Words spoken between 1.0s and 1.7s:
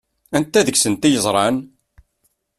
i yeẓṛan?